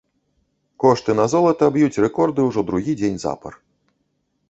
Кошты 0.83 1.11
на 1.19 1.27
золата 1.35 1.69
б'юць 1.77 2.01
рэкорды 2.07 2.49
ўжо 2.49 2.67
другі 2.73 2.93
дзень 3.03 3.23
запар. 3.29 3.53